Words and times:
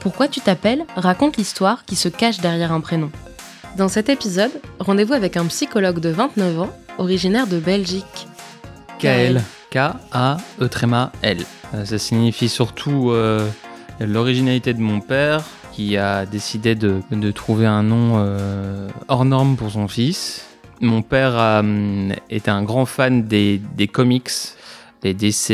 Pourquoi 0.00 0.28
tu 0.28 0.40
t'appelles 0.40 0.84
raconte 0.96 1.36
l'histoire 1.36 1.84
qui 1.84 1.96
se 1.96 2.08
cache 2.08 2.38
derrière 2.38 2.72
un 2.72 2.80
prénom. 2.80 3.10
Dans 3.76 3.88
cet 3.88 4.08
épisode, 4.08 4.52
rendez-vous 4.78 5.12
avec 5.14 5.36
un 5.36 5.46
psychologue 5.46 6.00
de 6.00 6.08
29 6.10 6.60
ans, 6.60 6.70
originaire 6.98 7.46
de 7.46 7.58
Belgique. 7.58 8.26
KL. 8.98 9.40
K-A-E-L. 9.70 11.38
Euh, 11.74 11.84
Ça 11.84 11.98
signifie 11.98 12.48
surtout 12.48 13.10
euh, 13.10 13.46
l'originalité 14.00 14.72
de 14.72 14.80
mon 14.80 15.00
père 15.00 15.42
qui 15.72 15.96
a 15.96 16.26
décidé 16.26 16.74
de, 16.74 17.02
de 17.12 17.30
trouver 17.30 17.66
un 17.66 17.82
nom 17.82 18.14
euh, 18.16 18.88
hors 19.08 19.24
norme 19.24 19.56
pour 19.56 19.70
son 19.70 19.86
fils. 19.86 20.44
Mon 20.80 21.02
père 21.02 21.34
euh, 21.36 22.10
était 22.30 22.50
un 22.50 22.62
grand 22.62 22.86
fan 22.86 23.24
des, 23.24 23.60
des 23.76 23.88
comics, 23.88 24.30
les 25.02 25.14
DC, 25.14 25.48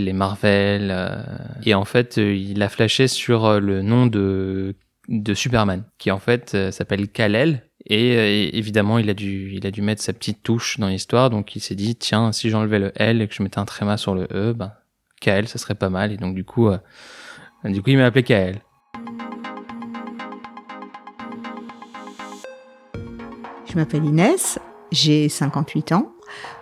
les 0.00 0.12
Marvel. 0.12 0.90
euh, 0.90 1.22
et 1.64 1.74
en 1.74 1.84
fait, 1.84 2.18
euh, 2.18 2.34
il 2.34 2.62
a 2.62 2.68
flashé 2.68 3.08
sur 3.08 3.44
euh, 3.46 3.60
le 3.60 3.82
nom 3.82 4.06
de, 4.06 4.74
de 5.08 5.34
Superman, 5.34 5.84
qui 5.98 6.10
en 6.10 6.18
fait 6.18 6.52
euh, 6.54 6.70
s'appelle 6.70 7.08
Kal-El. 7.08 7.64
Et 7.86 8.16
euh, 8.16 8.50
évidemment, 8.52 8.98
il 8.98 9.08
a, 9.08 9.14
dû, 9.14 9.52
il 9.54 9.66
a 9.66 9.70
dû 9.70 9.80
mettre 9.82 10.02
sa 10.02 10.12
petite 10.12 10.42
touche 10.42 10.78
dans 10.78 10.88
l'histoire. 10.88 11.30
Donc 11.30 11.56
il 11.56 11.60
s'est 11.60 11.74
dit, 11.74 11.96
tiens, 11.96 12.32
si 12.32 12.50
j'enlevais 12.50 12.78
le 12.78 12.92
L 12.96 13.22
et 13.22 13.28
que 13.28 13.34
je 13.34 13.42
mettais 13.42 13.58
un 13.58 13.64
tréma 13.64 13.96
sur 13.96 14.14
le 14.14 14.28
E, 14.32 14.52
ben, 14.52 14.72
KL, 15.20 15.48
ça 15.48 15.58
serait 15.58 15.74
pas 15.74 15.88
mal. 15.90 16.12
Et 16.12 16.16
donc 16.16 16.34
du 16.34 16.44
coup, 16.44 16.68
euh, 16.68 16.78
du 17.64 17.82
coup 17.82 17.90
il 17.90 17.98
m'a 17.98 18.06
appelé 18.06 18.22
KL. 18.24 18.60
Je 23.70 23.74
m'appelle 23.74 24.04
Inès, 24.04 24.58
j'ai 24.92 25.28
58 25.28 25.92
ans. 25.92 26.12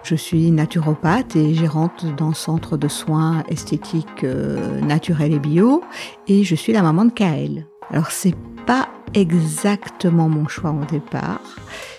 Je 0.02 0.14
suis 0.14 0.50
naturopathe 0.50 1.36
et 1.36 1.54
gérante 1.54 2.06
d'un 2.16 2.32
centre 2.32 2.76
de 2.76 2.88
soins 2.88 3.42
esthétiques 3.48 4.24
euh, 4.24 4.80
naturels 4.80 5.32
et 5.32 5.38
bio. 5.38 5.82
Et 6.28 6.44
je 6.44 6.54
suis 6.54 6.72
la 6.72 6.82
maman 6.82 7.06
de 7.06 7.12
Kael. 7.12 7.66
Alors, 7.90 8.10
c'est 8.10 8.34
pas 8.66 8.88
exactement 9.14 10.28
mon 10.28 10.48
choix 10.48 10.70
au 10.70 10.84
départ. 10.84 11.40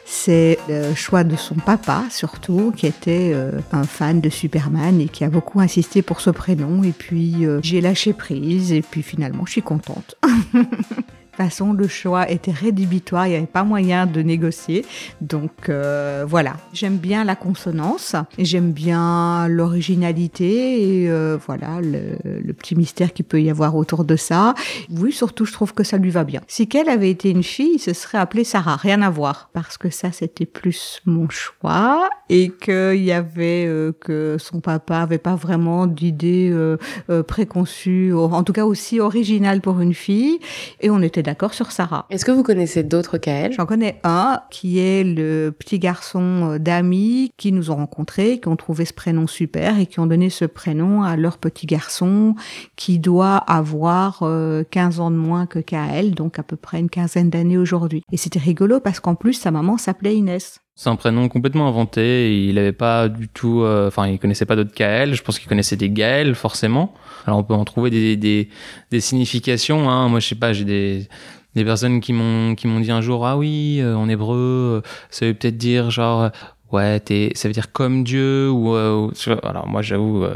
C'est 0.05 0.57
le 0.69 0.93
choix 0.93 1.25
de 1.25 1.35
son 1.35 1.55
papa, 1.55 2.05
surtout, 2.09 2.71
qui 2.75 2.87
était 2.87 3.31
euh, 3.33 3.59
un 3.73 3.83
fan 3.83 4.21
de 4.21 4.29
Superman 4.29 5.01
et 5.01 5.07
qui 5.07 5.25
a 5.25 5.29
beaucoup 5.29 5.59
insisté 5.59 6.01
pour 6.01 6.21
ce 6.21 6.29
prénom. 6.29 6.83
Et 6.83 6.93
puis, 6.93 7.45
euh, 7.45 7.59
j'ai 7.61 7.81
lâché 7.81 8.13
prise 8.13 8.71
et 8.71 8.81
puis 8.81 9.03
finalement, 9.03 9.45
je 9.45 9.51
suis 9.53 9.61
contente. 9.61 10.15
Façon, 11.37 11.71
le 11.71 11.87
choix 11.87 12.31
était 12.31 12.49
rédhibitoire, 12.49 13.27
il 13.27 13.29
n'y 13.29 13.35
avait 13.35 13.45
pas 13.45 13.63
moyen 13.63 14.07
de 14.07 14.23
négocier. 14.23 14.83
Donc 15.21 15.69
euh, 15.69 16.25
voilà, 16.27 16.55
j'aime 16.73 16.97
bien 16.97 17.23
la 17.23 17.35
consonance, 17.35 18.15
j'aime 18.39 18.71
bien 18.71 19.47
l'originalité 19.47 21.03
et 21.03 21.11
euh, 21.11 21.37
voilà 21.45 21.79
le, 21.79 22.53
petit 22.53 22.75
mystère 22.75 23.13
qu'il 23.13 23.25
peut 23.25 23.39
y 23.39 23.51
avoir 23.51 23.75
autour 23.75 24.03
de 24.03 24.15
ça. 24.15 24.55
Oui, 24.89 25.11
surtout, 25.11 25.45
je 25.45 25.53
trouve 25.53 25.75
que 25.75 25.83
ça 25.83 25.99
lui 25.99 26.09
va 26.09 26.23
bien. 26.23 26.41
Si 26.47 26.67
qu'elle 26.67 26.89
avait 26.89 27.11
été 27.11 27.29
une 27.29 27.43
fille, 27.43 27.73
il 27.75 27.79
se 27.79 27.93
serait 27.93 28.17
appelée 28.17 28.43
Sarah, 28.43 28.75
rien 28.75 29.03
à 29.03 29.11
voir, 29.11 29.51
parce 29.53 29.77
que 29.77 29.91
ça, 29.91 30.11
c'était 30.11 30.47
plus 30.47 31.03
mon 31.05 31.29
choix 31.29 32.09
et 32.29 32.51
qu'il 32.51 33.03
y 33.03 33.11
avait 33.11 33.65
euh, 33.67 33.91
que 33.99 34.37
son 34.39 34.59
papa 34.59 34.99
avait 34.99 35.17
pas 35.17 35.35
vraiment 35.35 35.87
d'idée 35.87 36.49
euh, 36.51 36.77
euh, 37.09 37.23
préconçue, 37.23 38.13
en 38.13 38.43
tout 38.43 38.53
cas 38.53 38.65
aussi 38.65 38.99
originale 38.99 39.61
pour 39.61 39.79
une 39.79 39.93
fille, 39.93 40.39
et 40.81 40.89
on 40.89 41.01
était 41.01 41.23
d'accord 41.23 41.53
sur 41.53 41.71
Sarah. 41.71 42.05
Est-ce 42.09 42.25
que 42.25 42.31
vous 42.31 42.43
connaissez 42.43 42.83
d'autres 42.83 43.17
KL 43.17 43.53
J'en 43.53 43.65
connais 43.65 43.99
un 44.03 44.39
qui 44.49 44.79
est 44.79 45.03
le 45.03 45.51
petit 45.57 45.79
garçon 45.79 46.51
euh, 46.51 46.59
d'amis 46.59 47.31
qui 47.37 47.51
nous 47.51 47.71
ont 47.71 47.75
rencontrés, 47.75 48.39
qui 48.39 48.47
ont 48.47 48.55
trouvé 48.55 48.85
ce 48.85 48.93
prénom 48.93 49.27
super 49.27 49.79
et 49.79 49.85
qui 49.85 49.99
ont 49.99 50.07
donné 50.07 50.29
ce 50.29 50.45
prénom 50.45 51.03
à 51.03 51.15
leur 51.15 51.37
petit 51.37 51.65
garçon 51.65 52.35
qui 52.75 52.99
doit 52.99 53.37
avoir 53.37 54.19
euh, 54.23 54.63
15 54.69 54.99
ans 54.99 55.11
de 55.11 55.15
moins 55.15 55.45
que 55.45 55.59
Kael, 55.59 56.13
donc 56.15 56.39
à 56.39 56.43
peu 56.43 56.55
près 56.55 56.79
une 56.79 56.89
quinzaine 56.89 57.29
d'années 57.29 57.57
aujourd'hui. 57.57 58.03
Et 58.11 58.17
c'était 58.17 58.39
rigolo 58.39 58.79
parce 58.79 58.99
qu'en 58.99 59.15
plus 59.15 59.33
sa 59.33 59.51
maman 59.51 59.77
s'appelait 59.77 60.15
Inès. 60.15 60.59
C'est 60.79 60.89
un 60.91 60.95
prénom 60.95 61.27
complètement 61.27 61.67
inventé. 61.67 62.45
Il 62.45 62.59
avait 62.59 62.71
pas 62.71 63.09
du 63.09 63.27
tout, 63.29 63.63
euh, 63.63 63.87
enfin, 63.87 64.07
il 64.07 64.19
connaissait 64.19 64.45
pas 64.45 64.55
d'autres 64.55 64.73
KL. 64.75 65.15
Je 65.15 65.23
pense 65.23 65.39
qu'il 65.39 65.49
connaissait 65.49 65.75
des 65.75 65.89
Gaël 65.89 66.35
forcément. 66.35 66.93
Alors 67.25 67.39
on 67.39 67.43
peut 67.43 67.55
en 67.55 67.65
trouver 67.65 67.89
des 67.89 68.15
des, 68.15 68.47
des 68.91 68.99
significations. 69.01 69.89
Hein. 69.89 70.07
Moi, 70.07 70.19
je 70.19 70.27
sais 70.27 70.35
pas, 70.35 70.53
j'ai 70.53 70.65
des 70.65 71.07
des 71.55 71.65
personnes 71.65 71.99
qui 71.99 72.13
m'ont 72.13 72.53
qui 72.53 72.67
m'ont 72.67 72.79
dit 72.79 72.91
un 72.91 73.01
jour 73.01 73.25
ah 73.25 73.35
oui 73.35 73.79
euh, 73.81 73.95
en 73.95 74.07
hébreu 74.07 74.81
euh, 74.85 74.87
ça 75.09 75.25
veut 75.25 75.33
peut-être 75.33 75.57
dire 75.57 75.89
genre 75.89 76.21
euh, 76.25 76.29
ouais 76.71 76.99
t'es 76.99 77.31
ça 77.33 77.47
veut 77.47 77.53
dire 77.55 77.71
comme 77.71 78.03
Dieu 78.03 78.47
ou, 78.51 78.75
euh, 78.75 79.07
ou- 79.07 79.11
alors 79.41 79.65
moi 79.67 79.81
j'avoue 79.81 80.23
euh, 80.23 80.35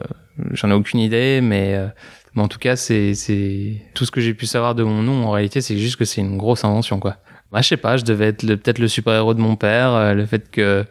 j'en 0.50 0.72
ai 0.72 0.74
aucune 0.74 1.00
idée 1.00 1.40
mais 1.44 1.76
euh, 1.76 1.88
mais 2.34 2.42
en 2.42 2.48
tout 2.48 2.58
cas 2.58 2.76
c'est 2.76 3.14
c'est 3.14 3.84
tout 3.94 4.06
ce 4.06 4.10
que 4.10 4.20
j'ai 4.20 4.34
pu 4.34 4.48
savoir 4.48 4.74
de 4.74 4.82
mon 4.82 5.04
nom 5.04 5.26
en 5.28 5.30
réalité 5.32 5.62
c'est 5.62 5.78
juste 5.78 5.98
que 5.98 6.06
c'est 6.06 6.22
une 6.22 6.38
grosse 6.38 6.64
invention 6.64 7.00
quoi 7.00 7.18
bah, 7.52 7.62
je 7.62 7.68
sais 7.68 7.78
pas 7.78 7.98
je 7.98 8.04
devais 8.04 8.28
être 8.28 8.46
peut-être 8.46 8.80
le 8.80 8.88
super 8.88 9.14
héros 9.14 9.34
de 9.34 9.42
mon 9.42 9.56
père 9.56 9.94
euh, 9.94 10.14
le 10.14 10.26
fait 10.26 10.50
que 10.50 10.86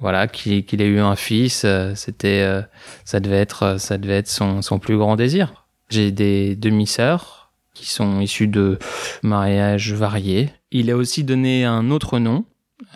voilà 0.00 0.28
qu'il 0.28 0.80
ait 0.80 0.86
eu 0.86 1.00
un 1.00 1.16
fils 1.16 1.62
euh, 1.64 1.94
c'était 1.94 2.42
euh, 2.42 2.62
ça 3.04 3.20
devait 3.20 3.38
être 3.38 3.78
ça 3.78 3.98
devait 3.98 4.18
être 4.18 4.28
son 4.28 4.62
son 4.62 4.78
plus 4.78 4.96
grand 4.96 5.16
désir 5.16 5.66
j'ai 5.90 6.10
des 6.10 6.56
demi-sœurs 6.56 7.52
qui 7.74 7.86
sont 7.88 8.20
issues 8.20 8.48
de 8.48 8.76
mariages 9.22 9.92
variés. 9.92 10.50
Il 10.72 10.90
a 10.90 10.96
aussi 10.96 11.22
donné 11.22 11.64
un 11.64 11.92
autre 11.92 12.18
nom, 12.18 12.44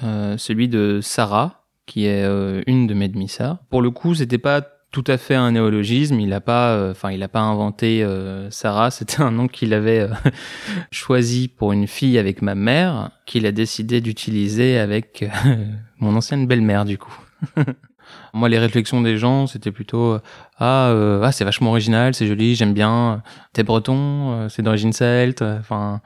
celui 0.02 0.66
de 0.66 0.98
Sarah, 1.00 1.64
qui 1.86 2.06
est 2.06 2.26
une 2.66 2.88
de 2.88 2.92
mes 2.92 3.06
demi-sœurs. 3.06 3.58
Pour 3.70 3.80
le 3.80 3.92
coup, 3.92 4.16
c'était 4.16 4.38
pas 4.38 4.60
tout 4.92 5.04
à 5.06 5.16
fait 5.16 5.34
un 5.34 5.52
néologisme. 5.52 6.20
Il 6.20 6.32
a 6.32 6.40
pas, 6.40 6.74
euh, 6.74 6.92
enfin, 6.92 7.10
il 7.10 7.22
a 7.22 7.28
pas 7.28 7.40
inventé 7.40 8.04
euh, 8.04 8.50
Sarah. 8.50 8.90
C'était 8.92 9.22
un 9.22 9.32
nom 9.32 9.48
qu'il 9.48 9.74
avait 9.74 10.00
euh, 10.00 10.08
choisi 10.92 11.48
pour 11.48 11.72
une 11.72 11.88
fille 11.88 12.18
avec 12.18 12.42
ma 12.42 12.54
mère, 12.54 13.10
qu'il 13.26 13.46
a 13.46 13.52
décidé 13.52 14.00
d'utiliser 14.00 14.78
avec 14.78 15.24
euh, 15.46 15.64
mon 15.98 16.14
ancienne 16.14 16.46
belle-mère, 16.46 16.84
du 16.84 16.98
coup. 16.98 17.18
Moi, 18.34 18.48
les 18.50 18.58
réflexions 18.58 19.00
des 19.00 19.16
gens, 19.16 19.46
c'était 19.46 19.72
plutôt 19.72 20.12
euh, 20.12 20.20
ah, 20.58 20.94
ah 21.22 21.32
c'est 21.32 21.44
vachement 21.44 21.70
original, 21.70 22.14
c'est 22.14 22.26
joli, 22.26 22.54
j'aime 22.54 22.74
bien. 22.74 23.22
T'es 23.54 23.62
breton, 23.62 24.48
c'est 24.50 24.62
d'origine 24.62 24.92
celte. 24.92 25.40
Enfin, 25.40 26.02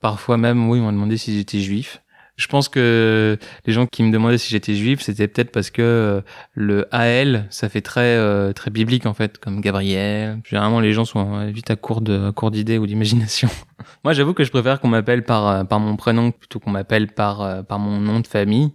parfois 0.00 0.38
même, 0.38 0.68
oui, 0.68 0.80
on 0.80 0.86
m'a 0.86 0.92
demandé 0.92 1.18
si 1.18 1.36
j'étais 1.36 1.60
juif. 1.60 2.02
Je 2.42 2.48
pense 2.48 2.68
que 2.68 3.38
les 3.66 3.72
gens 3.72 3.86
qui 3.86 4.02
me 4.02 4.10
demandaient 4.10 4.36
si 4.36 4.50
j'étais 4.50 4.74
juif, 4.74 5.00
c'était 5.00 5.28
peut-être 5.28 5.52
parce 5.52 5.70
que 5.70 5.80
euh, 5.80 6.20
le 6.54 6.92
AL, 6.92 7.46
ça 7.50 7.68
fait 7.68 7.82
très 7.82 8.16
euh, 8.16 8.52
très 8.52 8.72
biblique 8.72 9.06
en 9.06 9.14
fait, 9.14 9.38
comme 9.38 9.60
Gabriel. 9.60 10.40
Généralement, 10.44 10.80
les 10.80 10.92
gens 10.92 11.04
sont 11.04 11.36
euh, 11.36 11.46
vite 11.52 11.70
à 11.70 11.76
court 11.76 12.00
de 12.00 12.32
à 12.36 12.50
d'idées 12.50 12.78
ou 12.78 12.88
d'imagination. 12.88 13.48
Moi, 14.04 14.12
j'avoue 14.12 14.34
que 14.34 14.42
je 14.42 14.50
préfère 14.50 14.80
qu'on 14.80 14.88
m'appelle 14.88 15.24
par 15.24 15.64
par 15.68 15.78
mon 15.78 15.94
prénom 15.94 16.32
plutôt 16.32 16.58
qu'on 16.58 16.72
m'appelle 16.72 17.06
par 17.12 17.64
par 17.64 17.78
mon 17.78 18.00
nom 18.00 18.18
de 18.18 18.26
famille. 18.26 18.72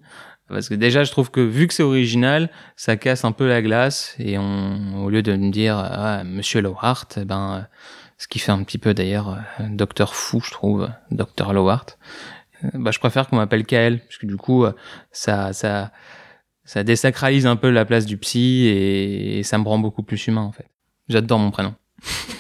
Parce 0.48 0.70
que 0.70 0.76
déjà, 0.76 1.04
je 1.04 1.12
trouve 1.12 1.30
que 1.30 1.42
vu 1.42 1.68
que 1.68 1.74
c'est 1.74 1.84
original, 1.84 2.50
ça 2.78 2.96
casse 2.96 3.26
un 3.26 3.34
peu 3.34 3.50
la 3.50 3.62
glace 3.62 4.16
et 4.18 4.38
au 4.38 5.10
lieu 5.10 5.22
de 5.22 5.36
me 5.36 5.52
dire 5.52 5.78
ah, 5.78 6.24
Monsieur 6.24 6.62
Lowhart, 6.62 7.08
eh 7.18 7.26
ben, 7.26 7.68
ce 8.18 8.30
qui 8.30 8.40
fait 8.40 8.54
un 8.54 8.64
petit 8.64 8.78
peu 8.78 8.94
d'ailleurs 8.94 9.38
Docteur 9.60 10.16
Fou, 10.16 10.40
je 10.40 10.52
trouve, 10.52 10.90
Docteur 11.12 11.52
Lowhart, 11.52 11.98
euh, 11.98 12.37
bah, 12.74 12.92
je 12.92 13.00
préfère 13.00 13.28
qu'on 13.28 13.38
m'appelle 13.38 13.66
KL, 13.66 14.00
parce 14.00 14.18
que 14.18 14.26
du 14.26 14.38
coup, 14.38 14.66
euh, 14.66 14.74
ça, 15.12 15.54
ça, 15.54 15.92
ça 16.66 16.84
désacralise 16.84 17.46
un 17.46 17.56
peu 17.56 17.70
la 17.70 17.86
place 17.86 18.06
du 18.06 18.18
psy 18.18 18.68
et, 18.68 19.44
ça 19.44 19.58
me 19.58 19.64
rend 19.64 19.80
beaucoup 19.80 20.04
plus 20.04 20.28
humain 20.28 20.42
en 20.42 20.52
fait. 20.52 20.68
J'adore 21.08 21.40
mon 21.40 21.52
prénom. 21.52 21.74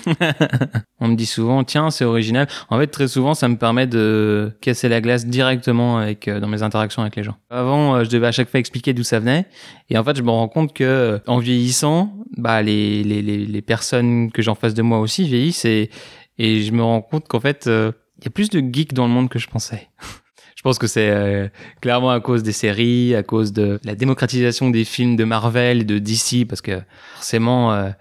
On 0.99 1.07
me 1.07 1.15
dit 1.15 1.25
souvent, 1.25 1.63
tiens, 1.63 1.89
c'est 1.89 2.05
original. 2.05 2.47
En 2.69 2.77
fait, 2.77 2.87
très 2.87 3.07
souvent, 3.07 3.33
ça 3.33 3.47
me 3.47 3.57
permet 3.57 3.87
de 3.87 4.55
casser 4.61 4.87
la 4.87 5.01
glace 5.01 5.25
directement 5.25 5.97
avec, 5.97 6.27
euh, 6.27 6.39
dans 6.39 6.47
mes 6.47 6.63
interactions 6.63 7.01
avec 7.01 7.15
les 7.15 7.23
gens. 7.23 7.37
Avant, 7.49 7.95
euh, 7.95 8.03
je 8.03 8.09
devais 8.09 8.27
à 8.27 8.31
chaque 8.31 8.49
fois 8.49 8.59
expliquer 8.59 8.93
d'où 8.93 9.03
ça 9.03 9.19
venait. 9.19 9.47
Et 9.89 9.97
en 9.97 10.03
fait, 10.03 10.15
je 10.15 10.21
me 10.21 10.29
rends 10.29 10.47
compte 10.47 10.73
que, 10.73 10.83
euh, 10.83 11.19
en 11.27 11.39
vieillissant, 11.39 12.13
bah, 12.37 12.61
les, 12.61 13.03
les, 13.03 13.21
les, 13.21 13.45
les 13.45 13.61
personnes 13.61 14.31
que 14.31 14.41
j'ai 14.41 14.51
en 14.51 14.55
face 14.55 14.73
de 14.73 14.81
moi 14.81 14.99
aussi 14.99 15.25
vieillissent 15.25 15.65
et, 15.65 15.89
et 16.37 16.61
je 16.61 16.71
me 16.71 16.83
rends 16.83 17.01
compte 17.01 17.27
qu'en 17.27 17.39
fait, 17.39 17.67
euh, 17.67 17.91
il 18.19 18.25
y 18.25 18.27
a 18.27 18.31
plus 18.31 18.49
de 18.49 18.59
geeks 18.59 18.93
dans 18.93 19.07
le 19.07 19.13
monde 19.13 19.29
que 19.29 19.39
je 19.39 19.47
pensais. 19.47 19.89
Je 20.55 20.63
pense 20.63 20.79
que 20.79 20.87
c'est 20.87 21.11
euh, 21.11 21.47
clairement 21.81 22.09
à 22.09 22.19
cause 22.19 22.41
des 22.41 22.51
séries, 22.51 23.13
à 23.13 23.21
cause 23.21 23.53
de 23.53 23.79
la 23.83 23.93
démocratisation 23.93 24.71
des 24.71 24.85
films 24.85 25.15
de 25.15 25.23
Marvel 25.23 25.81
et 25.81 25.83
de 25.83 25.99
DC, 25.99 26.47
parce 26.49 26.61
que 26.61 26.81
forcément, 27.13 27.73
euh, 27.73 27.91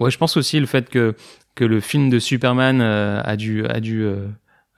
ouais, 0.00 0.10
je 0.10 0.16
pense 0.16 0.38
aussi 0.38 0.58
le 0.58 0.64
fait 0.64 0.88
que 0.88 1.14
que 1.54 1.64
le 1.64 1.80
film 1.80 2.08
de 2.08 2.18
Superman 2.18 2.80
euh, 2.80 3.20
a 3.24 3.36
dû 3.36 3.66
a 3.66 3.80
dû 3.80 4.02
euh, 4.02 4.28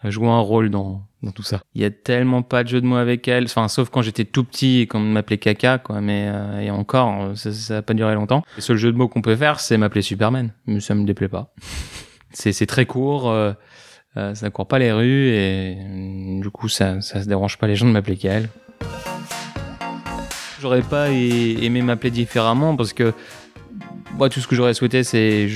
jouer 0.04 0.28
un 0.28 0.40
rôle 0.40 0.70
dans, 0.70 1.06
dans 1.22 1.30
tout 1.30 1.42
ça. 1.42 1.60
Il 1.74 1.82
y 1.82 1.84
a 1.84 1.90
tellement 1.90 2.42
pas 2.42 2.64
de 2.64 2.68
jeu 2.68 2.80
de 2.80 2.86
mots 2.86 2.96
avec 2.96 3.28
elle, 3.28 3.44
enfin 3.44 3.68
sauf 3.68 3.90
quand 3.90 4.00
j'étais 4.00 4.24
tout 4.24 4.44
petit 4.44 4.80
et 4.80 4.86
qu'on 4.86 5.00
m'appelait 5.00 5.36
Caca 5.36 5.76
quoi, 5.76 6.00
mais 6.00 6.28
euh, 6.32 6.60
et 6.60 6.70
encore 6.70 7.36
ça, 7.36 7.52
ça 7.52 7.78
a 7.78 7.82
pas 7.82 7.92
duré 7.92 8.14
longtemps. 8.14 8.42
Le 8.56 8.62
seul 8.62 8.78
jeu 8.78 8.92
de 8.92 8.96
mots 8.96 9.08
qu'on 9.08 9.20
peut 9.20 9.36
faire, 9.36 9.60
c'est 9.60 9.76
m'appeler 9.76 10.00
Superman, 10.00 10.54
mais 10.66 10.80
ça 10.80 10.94
me 10.94 11.04
déplaît 11.04 11.28
pas. 11.28 11.52
c'est 12.32 12.52
c'est 12.52 12.66
très 12.66 12.86
court, 12.86 13.28
euh, 13.30 13.52
euh, 14.16 14.34
ça 14.34 14.50
court 14.50 14.66
pas 14.66 14.78
les 14.78 14.92
rues 14.92 15.28
et 15.28 15.76
euh, 15.78 16.40
du 16.40 16.50
coup 16.50 16.68
ça 16.68 17.00
ça 17.00 17.22
se 17.22 17.28
dérange 17.28 17.58
pas 17.58 17.66
les 17.66 17.76
gens 17.76 17.86
de 17.86 17.92
m'appeler 17.92 18.16
Kael. 18.16 18.48
J'aurais 20.60 20.82
pas 20.82 21.10
aimé 21.10 21.80
m'appeler 21.80 22.10
différemment 22.10 22.76
parce 22.76 22.92
que 22.92 23.14
moi 24.16 24.28
tout 24.28 24.40
ce 24.40 24.46
que 24.46 24.56
j'aurais 24.56 24.74
souhaité 24.74 25.04
c'est 25.04 25.48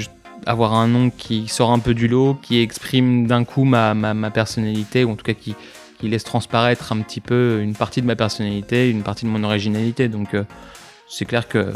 avoir 0.46 0.74
un 0.74 0.88
nom 0.88 1.10
qui 1.10 1.48
sort 1.48 1.70
un 1.72 1.78
peu 1.78 1.94
du 1.94 2.08
lot, 2.08 2.38
qui 2.42 2.60
exprime 2.60 3.26
d'un 3.26 3.44
coup 3.44 3.64
ma, 3.64 3.94
ma, 3.94 4.14
ma, 4.14 4.30
personnalité, 4.30 5.04
ou 5.04 5.12
en 5.12 5.16
tout 5.16 5.24
cas 5.24 5.34
qui, 5.34 5.54
qui, 5.98 6.08
laisse 6.08 6.24
transparaître 6.24 6.92
un 6.92 7.00
petit 7.00 7.20
peu 7.20 7.60
une 7.62 7.74
partie 7.74 8.02
de 8.02 8.06
ma 8.06 8.16
personnalité, 8.16 8.90
une 8.90 9.02
partie 9.02 9.24
de 9.24 9.30
mon 9.30 9.42
originalité. 9.44 10.08
Donc 10.08 10.34
euh, 10.34 10.44
c'est 11.06 11.24
clair 11.24 11.48
que 11.48 11.58
euh, 11.58 11.72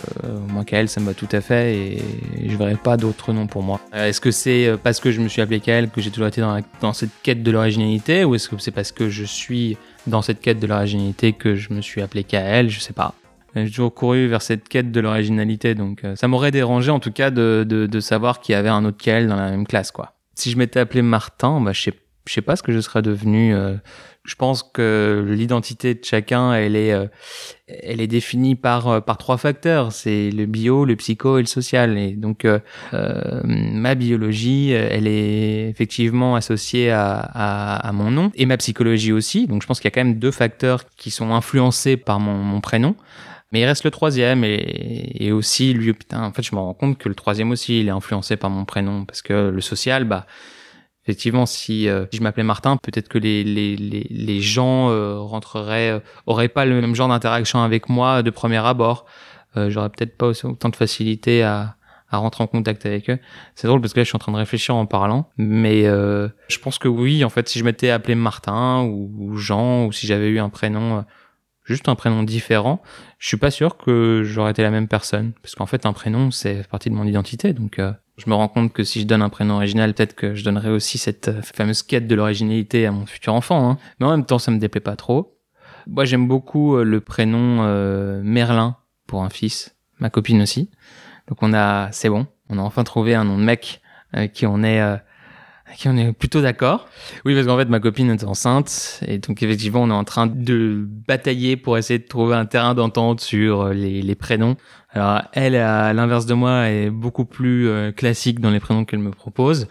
moi, 0.49 0.65
Kael, 0.65 0.89
ça 0.89 1.01
me 1.01 1.07
va 1.07 1.15
tout 1.15 1.29
à 1.33 1.41
fait 1.41 1.75
et, 1.75 2.03
je 2.47 2.57
verrai 2.57 2.77
pas 2.77 2.97
d'autres 2.97 3.33
noms 3.33 3.47
pour 3.47 3.63
moi. 3.63 3.81
Euh, 3.95 4.09
est-ce 4.09 4.21
que 4.21 4.31
c'est 4.31 4.73
parce 4.83 5.01
que 5.01 5.11
je 5.11 5.21
me 5.21 5.29
suis 5.29 5.43
appelé 5.43 5.61
Kael 5.61 5.91
que 5.91 6.01
j'ai 6.01 6.11
toujours 6.11 6.29
été 6.29 6.41
dans, 6.41 6.55
la, 6.55 6.63
dans 6.81 6.93
cette 6.93 7.11
quête 7.23 7.43
de 7.43 7.51
l'originalité, 7.51 8.25
ou 8.25 8.35
est-ce 8.35 8.49
que 8.49 8.59
c'est 8.59 8.71
parce 8.71 8.93
que 8.93 9.09
je 9.09 9.25
suis 9.25 9.77
dans 10.07 10.23
cette 10.23 10.41
quête 10.41 10.59
de 10.59 10.67
l'originalité 10.67 11.33
que 11.33 11.57
je 11.57 11.73
me 11.73 11.83
suis 11.83 12.01
appelé 12.01 12.25
Kael? 12.25 12.71
Je 12.71 12.81
sais 12.81 12.95
pas. 12.95 13.15
J'ai 13.55 13.71
toujours 13.71 13.95
couru 13.95 14.29
vers 14.29 14.43
cette 14.43 14.69
quête 14.69 14.93
de 14.93 15.01
l'originalité, 15.01 15.75
donc 15.75 16.05
euh, 16.05 16.15
ça 16.17 16.29
m'aurait 16.29 16.51
dérangé 16.51 16.91
en 16.91 17.01
tout 17.01 17.13
cas 17.13 17.31
de, 17.31 18.01
savoir 18.01 18.41
qu'il 18.41 18.53
y 18.53 18.57
avait 18.57 18.69
un 18.69 18.85
autre 18.85 18.99
Kael 18.99 19.27
dans 19.29 19.37
la 19.37 19.51
même 19.51 19.67
classe, 19.67 19.91
quoi. 19.91 20.15
Si 20.35 20.51
je 20.51 20.59
m'étais 20.59 20.79
appelé 20.79 21.03
Martin, 21.03 21.61
bah, 21.61 21.73
je 21.73 21.83
sais, 21.83 21.95
je 22.29 22.35
sais 22.35 22.43
pas 22.43 22.57
ce 22.57 22.63
que 22.63 22.73
je 22.73 22.81
serais 22.81 23.01
devenu. 23.01 23.55
Euh, 23.55 23.75
je 24.25 24.35
pense 24.35 24.63
que 24.63 25.25
l'identité 25.27 25.95
de 25.95 26.05
chacun, 26.05 26.53
elle 26.53 26.77
est, 26.77 26.93
euh, 26.93 27.07
elle 27.67 28.03
est 28.03 28.07
définie 28.07 28.55
par 28.55 28.87
euh, 28.89 29.01
par 29.01 29.17
trois 29.17 29.39
facteurs. 29.39 29.93
C'est 29.93 30.31
le 30.31 30.45
bio, 30.45 30.85
le 30.85 30.95
psycho 30.97 31.39
et 31.39 31.41
le 31.41 31.47
social. 31.47 31.97
Et 31.97 32.13
donc, 32.13 32.47
ma 32.93 33.95
biologie, 33.95 34.71
elle 34.71 35.07
est 35.07 35.71
effectivement 35.71 36.37
associée 36.37 36.91
à, 36.91 37.19
à, 37.21 37.93
mon 37.93 38.11
nom 38.11 38.31
et 38.35 38.45
ma 38.45 38.59
psychologie 38.59 39.13
aussi. 39.13 39.47
Donc, 39.47 39.63
je 39.63 39.67
pense 39.67 39.81
qu'il 39.81 39.87
y 39.87 39.93
a 39.93 39.95
quand 39.95 40.05
même 40.05 40.19
deux 40.19 40.31
facteurs 40.31 40.85
qui 40.97 41.11
sont 41.11 41.33
influencés 41.33 41.97
par 41.97 42.21
mon, 42.21 42.35
mon 42.35 42.61
prénom. 42.61 42.95
Mais 43.51 43.61
il 43.61 43.65
reste 43.65 43.85
le 43.85 43.91
troisième 43.91 44.45
et, 44.45 45.11
et, 45.15 45.33
aussi 45.33 45.73
lui, 45.73 45.95
putain, 45.95 46.23
en 46.23 46.33
fait, 46.33 46.43
je 46.43 46.55
me 46.55 46.61
rends 46.61 46.75
compte 46.75 46.99
que 46.99 47.09
le 47.09 47.15
troisième 47.15 47.51
aussi, 47.51 47.81
il 47.81 47.89
est 47.89 47.93
influencé 47.93 48.37
par 48.37 48.51
mon 48.51 48.67
prénom 48.67 49.07
parce 49.07 49.23
que 49.23 49.49
le 49.49 49.61
social, 49.63 50.05
bah, 50.05 50.27
effectivement, 51.09 51.47
si, 51.47 51.89
euh, 51.89 52.05
si 52.13 52.19
je 52.19 52.23
m'appelais 52.23 52.43
Martin, 52.43 52.77
peut-être 52.77 53.09
que 53.09 53.17
les, 53.17 53.43
les, 53.43 53.77
les, 53.77 54.07
les 54.11 54.41
gens 54.43 54.91
euh, 54.91 55.19
rentreraient, 55.19 55.93
euh, 55.93 56.01
auraient 56.27 56.49
pas 56.49 56.67
le 56.67 56.79
même 56.83 56.95
genre 56.95 57.09
d'interaction 57.09 57.63
avec 57.63 57.89
moi 57.89 58.23
de 58.23 58.29
premier 58.29 58.59
abord. 58.59 59.07
Euh, 59.57 59.71
J'aurais 59.71 59.89
peut-être 59.89 60.19
pas 60.19 60.33
autant 60.45 60.69
de 60.69 60.77
facilité 60.77 61.43
à, 61.43 61.77
à 62.11 62.19
rentrer 62.19 62.45
en 62.45 62.47
contact 62.47 62.85
avec 62.85 63.09
eux. 63.09 63.19
C'est 63.55 63.69
drôle 63.69 63.81
parce 63.81 63.95
que 63.95 64.01
là, 64.01 64.05
je 64.05 64.09
suis 64.09 64.17
en 64.17 64.19
train 64.19 64.33
de 64.33 64.37
réfléchir 64.37 64.77
en 64.77 64.85
parlant, 64.85 65.31
mais 65.39 65.87
euh, 65.87 66.29
je 66.49 66.59
pense 66.59 66.79
que 66.79 66.89
oui, 66.89 67.25
en 67.25 67.31
fait, 67.31 67.49
si 67.49 67.59
je 67.59 67.65
m'étais 67.65 67.89
appelé 67.89 68.15
Martin 68.15 68.83
ou, 68.83 69.11
ou 69.19 69.37
Jean, 69.39 69.87
ou 69.87 69.93
si 69.93 70.07
j'avais 70.07 70.29
eu 70.29 70.39
un 70.39 70.51
prénom 70.51 71.07
juste 71.69 71.89
un 71.89 71.95
prénom 71.95 72.23
différent, 72.23 72.83
je 73.19 73.29
suis 73.29 73.37
pas 73.37 73.51
sûr 73.51 73.77
que 73.77 74.23
j'aurais 74.25 74.53
été 74.53 74.63
la 74.63 74.71
même 74.71 74.89
personne. 74.89 75.33
Parce 75.43 75.55
qu'en 75.55 75.67
fait, 75.67 75.87
un 75.87 75.93
prénom, 75.93 76.31
c'est 76.31 76.67
partie 76.69 76.89
de 76.91 76.95
mon 76.95 77.05
identité. 77.05 77.53
Donc, 77.53 77.79
euh, 77.79 77.93
je 78.17 78.29
me 78.29 78.35
rends 78.35 78.49
compte 78.49 78.73
que 78.73 78.83
si 78.85 79.01
je 79.01 79.07
donne 79.07 79.23
un 79.23 79.29
prénom 79.29 79.57
original, 79.57 79.95
peut-être 79.95 80.15
que 80.15 80.35
je 80.35 80.43
donnerai 80.45 80.71
aussi 80.71 80.99
cette 80.99 81.29
euh, 81.29 81.43
fameuse 81.43 81.83
quête 81.83 82.07
de 82.07 82.15
l'originalité 82.15 82.87
à 82.87 82.91
mon 82.91 83.07
futur 83.07 83.35
enfant. 83.35 83.71
Hein. 83.71 83.79
Mais 84.01 84.07
en 84.07 84.11
même 84.11 84.25
temps, 84.25 84.39
ça 84.39 84.51
me 84.51 84.59
déplaît 84.59 84.81
pas 84.81 84.97
trop. 84.97 85.39
Moi, 85.87 86.05
j'aime 86.05 86.27
beaucoup 86.27 86.77
euh, 86.77 86.85
le 86.85 87.01
prénom 87.01 87.63
Merlin 88.23 88.77
pour 89.07 89.23
un 89.23 89.31
fils. 89.31 89.77
Ma 90.01 90.11
copine 90.11 90.41
aussi. 90.43 90.71
Donc, 91.29 91.43
on 91.43 91.53
a, 91.53 91.93
c'est 91.93 92.09
bon. 92.09 92.27
On 92.49 92.59
a 92.59 92.63
enfin 92.63 92.85
trouvé 92.85 93.15
un 93.15 93.25
nom 93.25 93.39
de 93.39 93.45
mec 93.45 93.83
qui 94.33 94.47
on 94.47 94.63
est 94.63 94.81
qui 95.77 95.89
on 95.89 95.97
est 95.97 96.13
plutôt 96.13 96.41
d'accord. 96.41 96.89
Oui, 97.25 97.35
parce 97.35 97.47
qu'en 97.47 97.57
fait, 97.57 97.69
ma 97.69 97.81
copine 97.81 98.11
est 98.11 98.25
enceinte, 98.25 99.01
et 99.07 99.19
donc 99.19 99.43
effectivement, 99.43 99.83
on 99.83 99.91
est 99.91 99.95
en 99.95 100.05
train 100.05 100.27
de 100.27 100.85
batailler 101.07 101.57
pour 101.57 101.79
essayer 101.79 101.99
de 101.99 102.07
trouver 102.07 102.35
un 102.35 102.47
terrain 102.47 102.75
d'entente 102.75 103.21
sur 103.21 103.69
les, 103.69 104.03
les, 104.03 104.15
prénoms. 104.15 104.57
Alors, 104.91 105.23
elle, 105.33 105.57
à 105.57 105.93
l'inverse 105.93 106.27
de 106.27 106.35
moi, 106.35 106.69
est 106.69 106.91
beaucoup 106.91 107.25
plus 107.25 107.69
euh, 107.69 107.93
classique 107.93 108.41
dans 108.41 108.51
les 108.51 108.61
prénoms 108.61 108.85
qu'elle 108.85 109.01
me 109.01 109.11
propose. 109.11 109.69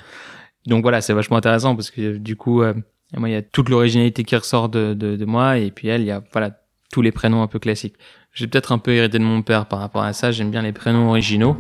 Donc 0.66 0.82
voilà, 0.82 1.02
c'est 1.02 1.14
vachement 1.14 1.38
intéressant 1.38 1.76
parce 1.76 1.92
que 1.92 2.18
du 2.18 2.36
coup, 2.36 2.62
euh, 2.62 2.74
moi, 3.16 3.30
il 3.30 3.32
y 3.32 3.36
a 3.36 3.42
toute 3.42 3.70
l'originalité 3.70 4.24
qui 4.24 4.36
ressort 4.36 4.70
de, 4.70 4.94
de, 4.94 5.16
de, 5.16 5.26
moi, 5.26 5.58
et 5.58 5.72
puis 5.72 5.88
elle, 5.88 6.02
il 6.02 6.08
y 6.08 6.12
a 6.12 6.22
voilà 6.34 6.60
tous 6.92 7.02
les 7.02 7.12
prénoms 7.12 7.42
un 7.42 7.48
peu 7.48 7.60
classiques. 7.60 7.96
J'ai 8.34 8.48
peut-être 8.48 8.72
un 8.72 8.78
peu 8.78 8.92
hérité 8.92 9.18
de 9.18 9.24
mon 9.24 9.42
père 9.42 9.66
par 9.66 9.80
rapport 9.80 10.04
à 10.04 10.14
ça. 10.14 10.32
J'aime 10.32 10.52
bien 10.52 10.62
les 10.62 10.74
prénoms 10.74 11.10
originaux. 11.10 11.58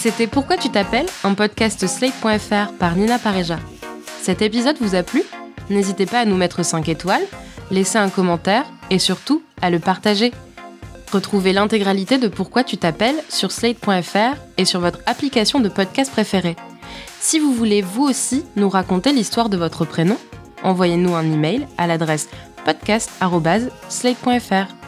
C'était 0.00 0.26
Pourquoi 0.26 0.56
tu 0.56 0.70
t'appelles 0.70 1.10
un 1.24 1.34
podcast 1.34 1.86
slate.fr 1.86 2.72
par 2.78 2.96
Nina 2.96 3.18
Pareja. 3.18 3.58
Cet 4.22 4.40
épisode 4.40 4.78
vous 4.80 4.94
a 4.94 5.02
plu? 5.02 5.22
N'hésitez 5.68 6.06
pas 6.06 6.20
à 6.20 6.24
nous 6.24 6.36
mettre 6.36 6.64
5 6.64 6.88
étoiles, 6.88 7.26
laisser 7.70 7.98
un 7.98 8.08
commentaire 8.08 8.64
et 8.88 8.98
surtout 8.98 9.42
à 9.60 9.68
le 9.68 9.78
partager. 9.78 10.32
Retrouvez 11.12 11.52
l'intégralité 11.52 12.16
de 12.16 12.28
Pourquoi 12.28 12.64
tu 12.64 12.78
t'appelles 12.78 13.22
sur 13.28 13.52
slate.fr 13.52 14.38
et 14.56 14.64
sur 14.64 14.80
votre 14.80 15.00
application 15.04 15.60
de 15.60 15.68
podcast 15.68 16.10
préférée. 16.10 16.56
Si 17.20 17.38
vous 17.38 17.52
voulez 17.52 17.82
vous 17.82 18.04
aussi 18.04 18.46
nous 18.56 18.70
raconter 18.70 19.12
l'histoire 19.12 19.50
de 19.50 19.58
votre 19.58 19.84
prénom, 19.84 20.16
envoyez-nous 20.62 21.14
un 21.14 21.30
email 21.30 21.68
à 21.76 21.86
l'adresse 21.86 22.30
podcast.slate.fr. 22.64 24.79